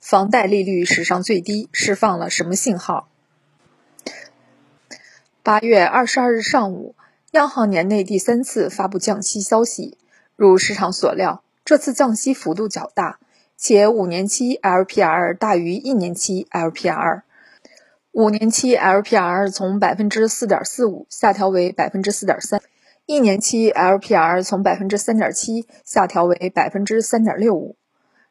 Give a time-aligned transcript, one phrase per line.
[0.00, 3.08] 房贷利率史上最低，释放了什么信号？
[5.42, 6.94] 八月二十二日上午，
[7.32, 9.98] 央行年内第三次发布降息消息。
[10.36, 13.18] 如市场所料，这次降息幅度较大，
[13.56, 17.22] 且五年期 LPR 大于一年期 LPR。
[18.12, 22.60] 五年期 LPR 从百分之四点四五下调为百分之四点三，
[23.04, 27.76] 一年期 LPR 从百分之三点七下调为百分之三点六五。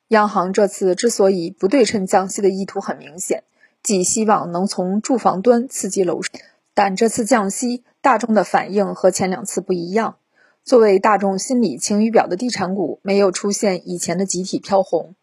[0.10, 3.43] 央行这次之所以不对称降息的意图很明显，
[3.84, 6.30] 即希望能从住房端刺激楼市。
[6.74, 10.18] 但这次降息，大众的反应和前两次不一样。
[10.64, 15.16] 作为大众心理晴雨表的地产股，没有出现以前的集体飘红。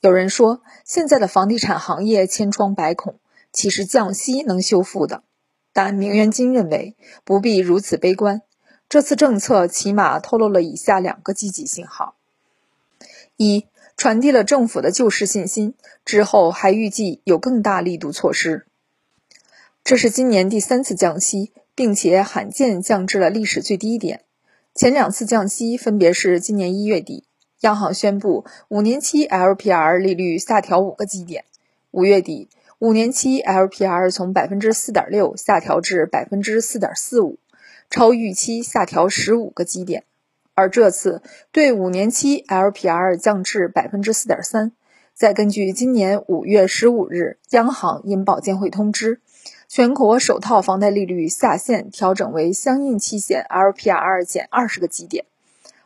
[0.00, 3.16] 有人说，现在的房地产行业千疮百孔，
[3.52, 5.22] 岂是降息能修复的？
[5.72, 8.42] 但明源金认为，不必如此悲观。
[8.88, 12.14] 这次政策起码透露了以下两个积极信号：
[13.36, 13.66] 一、
[14.00, 15.74] 传递了政府的救市信心，
[16.06, 18.64] 之后还预计有更大力度措施。
[19.84, 24.22] 这是今年第三次降息，并且罕见降至了历史最低点。
[24.74, 27.24] 前两次降息分别是今年一月底，
[27.60, 31.42] 央行宣布五年期 LPR 利率下调五个基点；
[31.90, 37.38] 五月底，五年期 LPR 从百分之四点六下调至百分之四点四五，
[37.90, 40.04] 超预期下调十五个基点。
[40.60, 41.22] 而这次
[41.52, 44.72] 对五年期 LPR 降至百分之四点三，
[45.14, 49.22] 再根据今年五月十五日央行因保监会通知。
[49.68, 55.24] 全国首套房贷利率下限调整为相应期限 LPR 减二十个基点，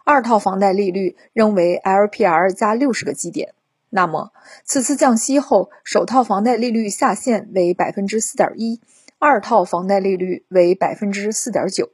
[0.03, 3.55] 二套房贷利率仍为 LPR 加六十个基点。
[3.91, 4.33] 那么，
[4.65, 8.81] 此次降息后，首套房贷利率下限为百分之四点一，
[9.21, 11.91] 二套房贷利率为百分之四点九，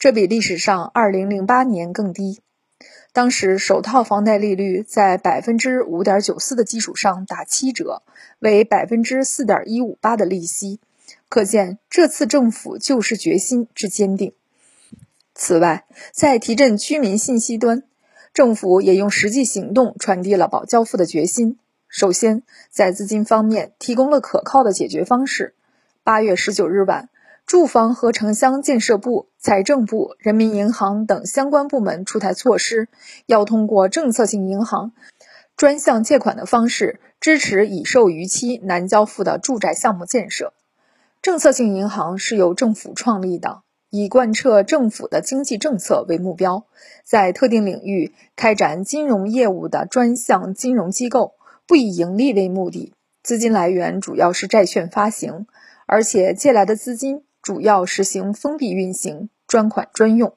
[0.00, 2.40] 这比历史上二零零八年更低。
[3.12, 8.02] 当时首套房贷利率在百分之五点九四的基础上打七折，
[8.38, 10.80] 为百分之四点一五八的利息。
[11.28, 14.32] 可见这次政府救市决心之坚定。
[15.34, 17.82] 此外，在提振居民信息端，
[18.32, 21.58] 政府也用实际行动传递了保交付的决心。
[21.88, 25.52] 首先，在资金方面提供了可靠的解决方式。
[26.02, 27.10] 八月十九日晚，
[27.50, 32.86] 住房和城乡建设部、财政部、人民银行等相关部门出台措施，
[33.26, 34.92] 要通过政策性银行
[35.56, 40.52] 专项借款的方式，支持已售逾期难交付的住宅项目建设。
[41.22, 46.66] 政策性银行是由政府创立的，以贯彻政府的经济政策为目标，
[47.02, 51.32] 在特定领域开展金融业务的专项金融机构，
[51.66, 52.94] 不以盈利为目的，
[53.24, 55.48] 资金来源主要是债券发行，
[55.86, 60.34] 而且借来的资金主要实行封闭运行，专款专用。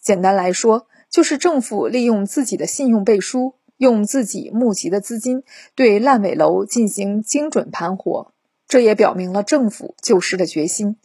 [0.00, 5.42] 简单来说，就是政府利用自己的信用背书，用自己募集的资金
[5.74, 8.32] 对烂尾楼进行精准盘活。
[8.68, 10.96] 这也表明了政府救市的决心。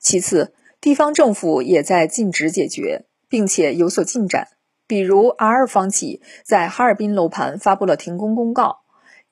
[0.00, 4.48] 其次，地方政府也在尽职解决，并且有所进展。
[4.86, 8.83] 比如，R 二房企在哈尔滨楼盘发布了停工公告，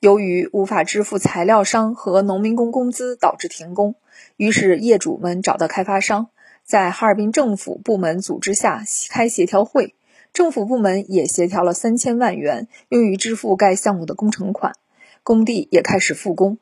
[0.03, 3.95] 由于无法支付材料商和农民工工资，导致停工。
[4.37, 6.27] 于是，业主们找到开发商，
[6.65, 9.95] 在哈尔滨政府部门组织下开协调会，
[10.33, 14.73] 政府部门也协调了三千万元用于支付该项目的工程款，
[15.23, 16.59] 工地也开始复工。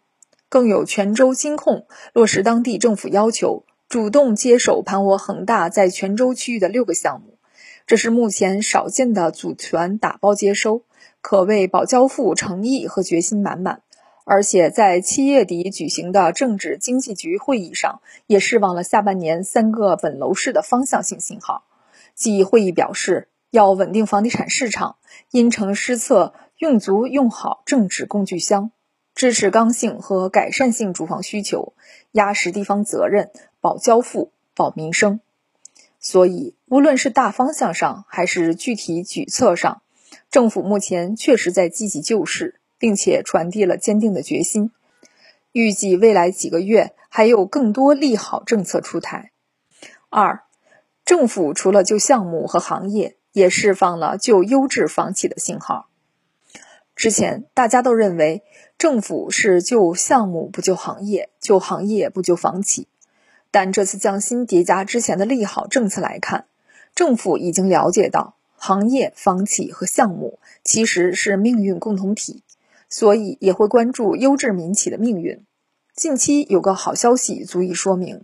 [0.51, 7.39] 更有泉州金控落实当地政府要求，主动接手盘活恒大在泉州区域的六个项目，
[7.87, 10.83] 这是目前少见的组团打包接收，
[11.21, 13.83] 可谓保交付诚意和决心满满。
[14.25, 21.65] 而且在七月底举行的政治经济局会议上，也释放了下半年三个稳楼市的方向性信号。
[22.15, 24.97] 即会议表示，要稳定房地产市场，
[25.31, 28.71] 因城施策，用足用好政治工具箱。
[29.15, 31.75] 支持刚性和改善性住房需求，
[32.13, 35.21] 压实地方责任，保交付，保民生。
[35.99, 39.83] 所以，无论是大方向上，还是具体举措上，
[40.31, 44.71] 政府目前确实在积极救市，并且传递了坚定的决心。
[45.53, 49.33] 预计未来几个月还有更多利好政策出台。
[50.09, 50.45] 二，
[51.05, 55.89] 政府除了救项目和行业，也释放了救优质房企的信号。
[56.95, 58.43] 之前大家都认为。
[58.81, 62.89] 政府是救项目不救行业，救行业不救房企。
[63.51, 66.47] 但这次降薪叠加之前的利好政策来看，
[66.95, 72.43] 政府已经了解到行业、房企和项目其实是命运共同体，
[72.91, 75.43] 所以也会关注优质民企的命运。
[75.97, 78.21] 近期有个好消息足以说明，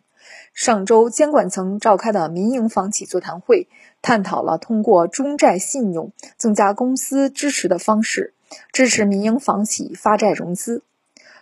[0.52, 3.66] 上周监管层召开的民营房企座谈会，
[4.02, 8.34] 探讨了通过中债信用增加公司支持的方式。
[8.70, 10.82] 支持民营房企发债融资。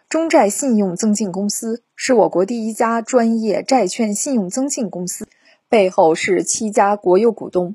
[0.09, 5.27] 中债信用增进公司是我国第一家专业债券信用增进公司，
[5.69, 7.75] 背后是七家国有股东。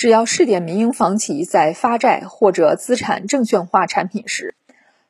[0.00, 4.54] 只要试点民营房企在发债或者资产证券化产品时，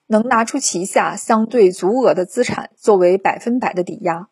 [0.09, 4.27] 能拿出旗下相对足额的资产作为百分百的抵押，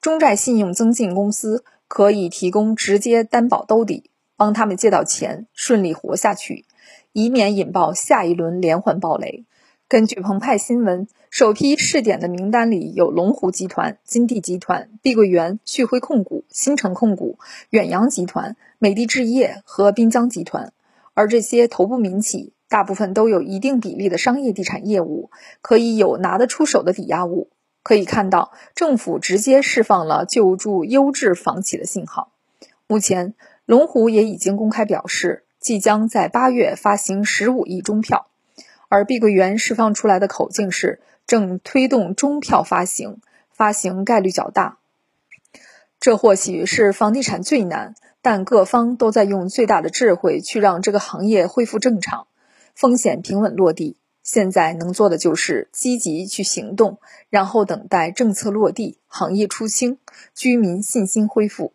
[0.00, 4.08] 中债信用增进公司可以提供直接担保兜底，
[4.38, 6.64] 帮他们借到钱，顺利活下去，
[7.12, 9.44] 以免引爆下一轮连环暴雷。
[9.90, 17.40] 根据澎湃新闻，首批试点的名单里有龙湖集团、金地集团、碧桂园、旭辉控股、新城控股、
[17.70, 20.72] 远洋集团、美的置业和滨江集团，
[21.12, 22.52] 而这些头部民企。
[22.68, 27.50] 大部分都有一定比例的商业地产业务，可以有拿得出手的抵押物。
[27.82, 32.30] 可以看到，政府直接释放了救助优质房企的信号。
[32.86, 33.34] 目前，
[33.66, 38.29] 龙湖也已经公开表示，即将在八月发行十五亿中票，
[38.90, 43.20] 而碧桂园释放出来的口径是正推动中票发行，
[43.52, 44.78] 发行概率较大。
[46.00, 52.26] 这或许是房地产最难，但各方都在用最大的智慧去让这个行业恢复正常。
[52.74, 56.98] 风险平稳落地，现在能做的就是积极去行动，
[57.28, 59.98] 然后等待政策落地、行业出清、
[60.34, 61.72] 居民信心恢复。